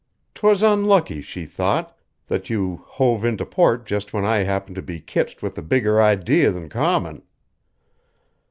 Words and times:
'Twas 0.33 0.63
unlucky, 0.63 1.21
she 1.21 1.45
thought, 1.45 1.95
that 2.25 2.49
you 2.49 2.83
hove 2.87 3.23
into 3.23 3.45
port 3.45 3.85
just 3.85 4.13
when 4.13 4.25
I 4.25 4.37
happened 4.37 4.75
to 4.77 4.81
be 4.81 4.99
kitched 4.99 5.43
with 5.43 5.55
a 5.59 5.61
bigger 5.61 6.01
idee 6.01 6.45
than 6.45 6.69
common." 6.69 7.21